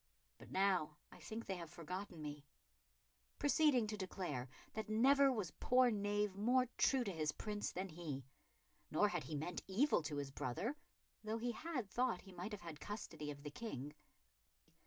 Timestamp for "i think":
1.11-1.45